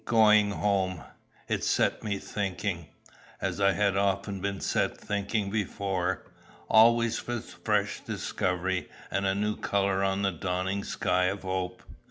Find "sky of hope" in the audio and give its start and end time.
10.83-11.83